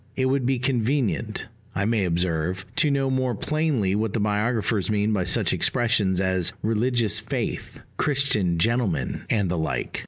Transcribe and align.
It 0.15 0.25
would 0.25 0.47
be 0.47 0.57
convenient, 0.57 1.45
I 1.75 1.85
may 1.85 2.05
observe, 2.05 2.65
to 2.77 2.89
know 2.89 3.11
more 3.11 3.35
plainly 3.35 3.93
what 3.93 4.13
the 4.13 4.19
biographers 4.19 4.89
mean 4.89 5.13
by 5.13 5.25
such 5.25 5.53
expressions 5.53 6.19
as 6.19 6.53
"religious 6.63 7.19
faith," 7.19 7.79
"Christian 7.97 8.57
gentleman," 8.57 9.25
and 9.29 9.47
the 9.47 9.59
like. 9.59 9.99